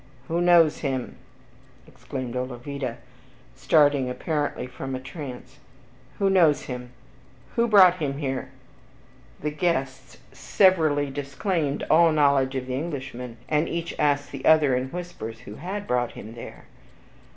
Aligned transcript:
"Who 0.29 0.41
knows 0.41 0.79
him?" 0.79 1.17
exclaimed 1.85 2.35
Olavida, 2.35 2.97
starting 3.55 4.09
apparently 4.09 4.65
from 4.65 4.95
a 4.95 4.99
trance; 4.99 5.59
"who 6.17 6.27
knows 6.27 6.63
him? 6.63 6.89
who 7.55 7.67
brought 7.67 7.97
him 7.97 8.17
here?" 8.17 8.49
The 9.43 9.51
guests 9.51 10.17
severally 10.33 11.11
disclaimed 11.11 11.83
all 11.87 12.11
knowledge 12.11 12.55
of 12.55 12.65
the 12.65 12.73
Englishman, 12.73 13.37
and 13.47 13.69
each 13.69 13.93
asked 13.99 14.31
the 14.31 14.43
other 14.43 14.75
in 14.75 14.87
whispers, 14.89 15.41
"who 15.41 15.57
HAD 15.57 15.85
brought 15.85 16.13
him 16.13 16.33
there?" 16.33 16.65